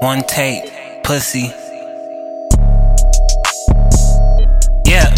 One 0.00 0.20
tape, 0.24 0.70
pussy. 1.02 1.52
Yeah, 4.84 5.08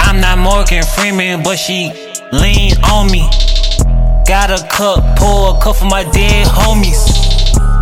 I'm 0.00 0.20
not 0.20 0.38
Morgan 0.38 0.84
Freeman, 0.84 1.42
but 1.42 1.58
she 1.58 1.90
lean 2.30 2.72
on 2.84 3.10
me. 3.10 3.28
Got 4.26 4.54
a 4.54 4.62
cup, 4.70 5.18
pour 5.18 5.56
a 5.56 5.60
cup 5.60 5.74
for 5.74 5.86
my 5.86 6.04
dead 6.04 6.46
homies. 6.46 7.02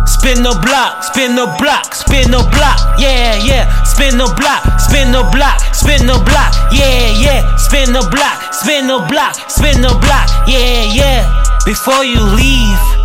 Spin 0.07 0.41
the 0.41 0.57
block, 0.65 1.03
spin 1.03 1.35
the 1.35 1.45
block, 1.59 1.93
spin 1.93 2.31
the 2.31 2.41
block, 2.57 2.99
yeah, 2.99 3.37
yeah. 3.45 3.83
Spin 3.83 4.17
the 4.17 4.33
block, 4.35 4.79
spin 4.79 5.11
the 5.11 5.21
block, 5.31 5.61
spin 5.75 6.07
the 6.07 6.17
block, 6.25 6.53
yeah, 6.73 7.13
yeah. 7.21 7.55
Spin 7.57 7.93
the 7.93 8.01
block, 8.09 8.51
spin 8.51 8.87
the 8.87 8.97
block, 9.07 9.35
spin 9.47 9.81
the 9.81 9.93
block, 10.01 10.27
yeah, 10.47 10.89
yeah. 10.91 11.43
Before 11.65 12.03
you 12.03 12.19
leave, 12.19 13.02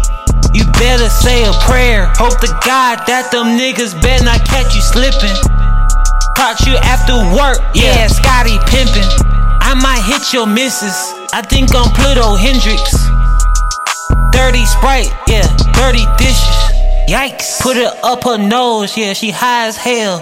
you 0.54 0.64
better 0.78 1.08
say 1.08 1.44
a 1.44 1.52
prayer. 1.66 2.10
Hope 2.16 2.38
to 2.40 2.48
God 2.64 3.04
that 3.06 3.30
them 3.30 3.58
niggas 3.58 3.94
better 4.00 4.24
not 4.24 4.44
catch 4.48 4.74
you 4.74 4.80
slipping. 4.80 5.36
Caught 6.36 6.64
you 6.66 6.76
after 6.86 7.14
work, 7.34 7.58
yeah, 7.74 8.06
Scottie 8.06 8.58
Pippen. 8.70 9.04
I 9.60 9.74
might 9.74 10.02
hit 10.06 10.32
your 10.32 10.46
missus. 10.46 10.96
I 11.32 11.42
think 11.42 11.74
I'm 11.74 11.90
Pluto 11.92 12.36
Hendrix. 12.36 12.80
Dirty 14.32 14.64
Sprite, 14.64 15.12
yeah, 15.26 15.44
dirty 15.74 16.06
dishes. 16.16 16.58
Yikes. 17.08 17.60
Put 17.60 17.76
it 17.76 17.92
up 18.04 18.24
her 18.24 18.38
nose, 18.38 18.96
yeah, 18.96 19.12
she 19.12 19.30
high 19.30 19.66
as 19.66 19.76
hell. 19.76 20.20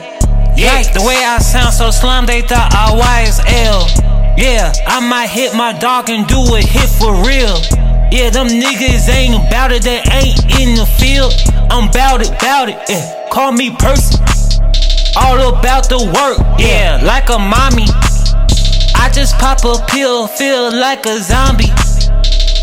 Yikes. 0.56 0.94
The 0.94 1.04
way 1.06 1.16
I 1.22 1.38
sound 1.38 1.74
so 1.74 1.90
slum, 1.90 2.26
they 2.26 2.42
thought 2.42 2.72
I 2.72 2.94
was 2.94 3.40
YSL. 3.40 4.38
Yeah, 4.38 4.72
I 4.86 5.00
might 5.00 5.28
hit 5.28 5.54
my 5.54 5.72
dog 5.78 6.10
and 6.10 6.26
do 6.26 6.40
a 6.54 6.60
hit 6.60 6.88
for 6.98 7.14
real. 7.24 7.85
Yeah, 8.12 8.30
them 8.30 8.46
niggas 8.46 9.08
ain't 9.08 9.34
about 9.34 9.72
it, 9.72 9.82
they 9.82 9.98
ain't 10.12 10.38
in 10.60 10.74
the 10.76 10.86
field. 10.98 11.34
I'm 11.70 11.90
bout 11.90 12.22
it, 12.22 12.30
bout 12.40 12.68
it, 12.68 12.78
yeah. 12.88 13.28
Call 13.30 13.52
me 13.52 13.74
person. 13.76 14.22
All 15.16 15.40
about 15.48 15.88
the 15.88 15.98
work, 15.98 16.38
yeah, 16.58 17.00
like 17.02 17.28
a 17.30 17.38
mommy. 17.38 17.86
I 18.94 19.10
just 19.12 19.38
pop 19.38 19.64
a 19.64 19.84
pill, 19.86 20.26
feel 20.26 20.70
like 20.72 21.06
a 21.06 21.18
zombie. 21.20 21.72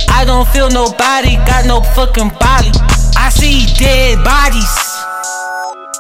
I 0.10 0.24
don't 0.26 0.48
feel 0.48 0.70
nobody, 0.70 1.36
got 1.46 1.66
no 1.66 1.82
fucking 1.92 2.30
body. 2.40 2.72
I 3.18 3.30
see 3.30 3.66
dead 3.76 4.24
bodies, 4.24 4.74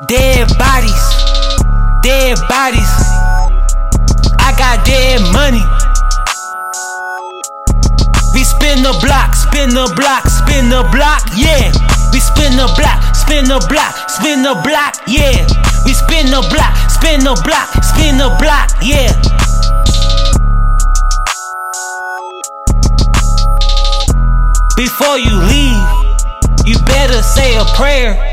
dead 0.07 0.47
bodies, 0.57 1.05
dead 2.01 2.37
bodies. 2.47 2.93
I 4.39 4.53
got 4.57 4.85
dead 4.85 5.21
money. 5.33 5.72
Spin 8.83 8.91
the 8.91 9.05
block, 9.05 9.33
spin 9.35 9.69
the 9.69 9.93
block, 9.95 10.27
spin 10.27 10.69
the 10.69 10.83
block, 10.91 11.23
yeah. 11.37 11.71
We 12.11 12.19
spin 12.19 12.57
the 12.57 12.67
block, 12.75 13.15
spin 13.15 13.45
the 13.45 13.65
block, 13.69 14.09
spin 14.09 14.43
the 14.43 14.59
block, 14.61 14.95
yeah. 15.07 15.47
We 15.85 15.93
spin 15.93 16.27
the 16.27 16.45
block, 16.51 16.75
spin 16.89 17.21
the 17.21 17.39
block, 17.45 17.71
spin 17.83 18.17
the 18.17 18.27
block, 18.39 18.71
yeah. 18.81 19.13
Before 24.75 25.17
you 25.17 25.31
leave, 25.47 26.65
you 26.65 26.77
better 26.85 27.21
say 27.21 27.55
a 27.55 27.63
prayer. 27.77 28.32